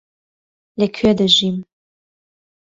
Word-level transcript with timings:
لەکوێ 0.79 1.11
دەژیم؟ 1.19 1.57